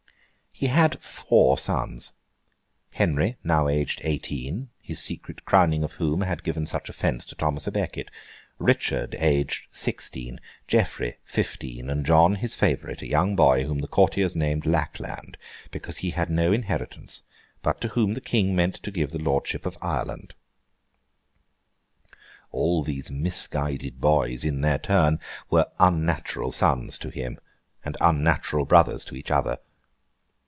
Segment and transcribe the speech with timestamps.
[0.53, 2.11] He had four sons.
[2.91, 7.73] Henry, now aged eighteen—his secret crowning of whom had given such offence to Thomas à
[7.73, 8.11] Becket.
[8.59, 14.35] Richard, aged sixteen; Geoffrey, fifteen; and John, his favourite, a young boy whom the courtiers
[14.35, 15.35] named Lackland,
[15.71, 17.23] because he had no inheritance,
[17.63, 20.35] but to whom the King meant to give the Lordship of Ireland.
[22.51, 27.39] All these misguided boys, in their turn, were unnatural sons to him,
[27.83, 29.57] and unnatural brothers to each other.